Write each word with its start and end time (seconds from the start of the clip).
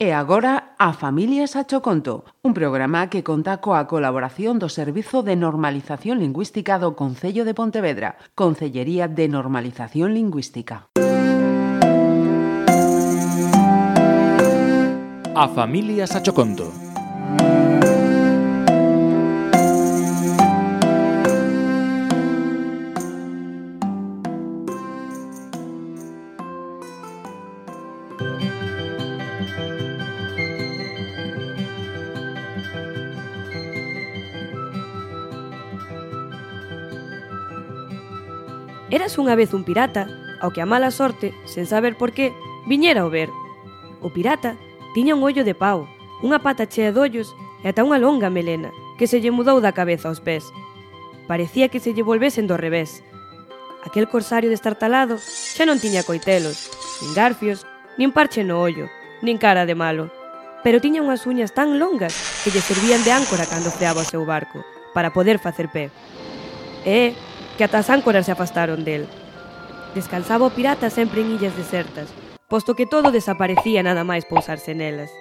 E 0.00 0.12
agora 0.16 0.74
a 0.80 0.96
Familia 0.96 1.46
Sacho 1.46 1.82
Conto, 1.84 2.24
un 2.42 2.56
programa 2.56 3.12
que 3.12 3.20
conta 3.22 3.60
coa 3.60 3.84
colaboración 3.84 4.56
do 4.56 4.72
Servizo 4.72 5.20
de 5.20 5.36
Normalización 5.36 6.18
Lingüística 6.18 6.80
do 6.80 6.96
Concello 6.96 7.44
de 7.44 7.52
Pontevedra, 7.52 8.16
Concellería 8.32 9.12
de 9.12 9.28
Normalización 9.28 10.16
Lingüística. 10.16 10.88
A 15.36 15.46
Familia 15.52 16.08
Sacho 16.08 16.32
Conto 16.32 16.89
Eras 38.90 39.14
unha 39.22 39.38
vez 39.38 39.54
un 39.54 39.62
pirata, 39.62 40.10
ao 40.42 40.50
que 40.50 40.58
a 40.58 40.66
mala 40.66 40.90
sorte, 40.90 41.30
sen 41.46 41.70
saber 41.70 41.94
por 41.94 42.10
qué, 42.10 42.34
viñera 42.66 43.06
ao 43.06 43.10
ver. 43.10 43.30
O 44.02 44.10
pirata 44.10 44.58
tiña 44.98 45.14
un 45.14 45.22
ollo 45.22 45.46
de 45.46 45.54
pau, 45.54 45.86
unha 46.26 46.42
pata 46.42 46.66
chea 46.66 46.90
de 46.90 46.98
ollos 46.98 47.30
e 47.62 47.70
ata 47.70 47.86
unha 47.86 48.02
longa 48.02 48.34
melena, 48.34 48.74
que 48.98 49.06
se 49.06 49.22
lle 49.22 49.30
mudou 49.30 49.62
da 49.62 49.70
cabeza 49.70 50.10
aos 50.10 50.18
pés. 50.18 50.42
Parecía 51.30 51.70
que 51.70 51.78
se 51.78 51.94
lle 51.94 52.02
volvesen 52.02 52.50
do 52.50 52.58
revés. 52.58 53.06
Aquel 53.86 54.10
corsario 54.10 54.50
destartalado 54.50 55.22
xa 55.22 55.62
non 55.62 55.78
tiña 55.78 56.02
coitelos, 56.02 56.66
nin 56.98 57.14
garfios, 57.14 57.62
nin 58.00 58.16
parche 58.16 58.48
no 58.48 58.64
ollo, 58.64 58.88
nin 59.20 59.36
cara 59.36 59.68
de 59.68 59.76
malo. 59.76 60.08
Pero 60.64 60.80
tiña 60.80 61.04
unhas 61.04 61.28
uñas 61.28 61.52
tan 61.52 61.76
longas 61.76 62.16
que 62.40 62.48
lle 62.48 62.64
servían 62.64 63.04
de 63.04 63.12
áncora 63.12 63.44
cando 63.44 63.68
freaba 63.68 64.00
o 64.00 64.08
seu 64.08 64.24
barco, 64.24 64.64
para 64.96 65.12
poder 65.12 65.36
facer 65.36 65.68
pé. 65.68 65.92
E 66.88 67.12
que 67.60 67.64
ata 67.68 67.84
as 67.84 67.92
áncoras 67.92 68.24
se 68.24 68.32
afastaron 68.32 68.88
del. 68.88 69.04
Descansaba 69.92 70.48
o 70.48 70.54
pirata 70.56 70.88
sempre 70.88 71.20
en 71.20 71.36
illas 71.36 71.52
desertas, 71.52 72.08
posto 72.48 72.72
que 72.72 72.88
todo 72.88 73.12
desaparecía 73.12 73.84
nada 73.84 74.00
máis 74.00 74.24
pousarse 74.24 74.72
nelas. 74.72 75.12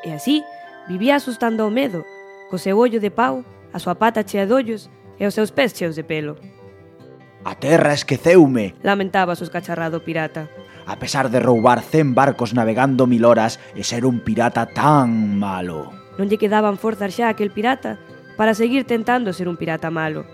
E 0.00 0.16
así, 0.16 0.40
vivía 0.88 1.20
asustando 1.20 1.68
o 1.68 1.74
medo, 1.74 2.08
co 2.48 2.56
seu 2.56 2.80
ollo 2.80 3.04
de 3.04 3.12
pau, 3.12 3.44
a 3.68 3.76
súa 3.76 4.00
pata 4.00 4.24
chea 4.24 4.48
de 4.48 4.56
ollos 4.56 4.88
e 5.20 5.28
os 5.28 5.36
seus 5.36 5.52
pés 5.52 5.76
cheos 5.76 5.92
de 5.92 6.08
pelo. 6.08 6.40
A 7.44 7.52
terra 7.52 7.92
esqueceume, 7.92 8.72
lamentaba 8.80 9.36
o 9.36 9.44
escacharrado 9.44 10.00
pirata 10.00 10.48
a 10.86 10.98
pesar 10.98 11.30
de 11.30 11.40
roubar 11.40 11.80
100 11.80 12.14
barcos 12.14 12.54
navegando 12.54 13.06
mil 13.06 13.24
horas 13.24 13.60
e 13.74 13.82
ser 13.84 14.04
un 14.04 14.20
pirata 14.20 14.66
tan 14.66 15.38
malo. 15.40 15.90
Non 16.20 16.28
lle 16.28 16.38
quedaban 16.38 16.78
forzas 16.78 17.16
xa 17.16 17.32
aquel 17.32 17.50
pirata 17.50 17.98
para 18.36 18.54
seguir 18.54 18.84
tentando 18.84 19.32
ser 19.32 19.48
un 19.48 19.56
pirata 19.56 19.90
malo. 19.90 20.26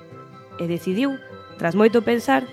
E 0.59 0.67
decidiu, 0.69 1.17
tras 1.57 1.79
moito 1.79 2.05
pensar, 2.05 2.45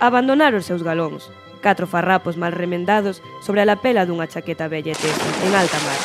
abandonar 0.00 0.52
os 0.52 0.66
seus 0.66 0.82
galóns, 0.82 1.30
catro 1.64 1.86
farrapos 1.86 2.36
mal 2.36 2.52
remendados 2.52 3.22
sobre 3.44 3.60
a 3.62 3.68
lapela 3.68 4.04
dunha 4.04 4.28
chaqueta 4.28 4.68
bella 4.68 4.92
e 4.92 4.98
tesa, 4.98 5.28
en 5.46 5.52
alta 5.54 5.78
mar. 5.84 6.00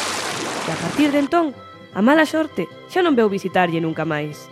E 0.67 0.69
a 0.71 0.77
partir 0.77 1.09
de 1.11 1.19
entón, 1.23 1.55
a 1.95 2.03
mala 2.03 2.27
sorte 2.27 2.67
xa 2.91 2.99
non 3.01 3.15
veu 3.15 3.31
visitarlle 3.31 3.79
nunca 3.83 4.03
máis. 4.03 4.51